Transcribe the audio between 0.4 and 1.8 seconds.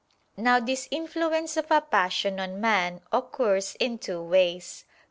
this influence of a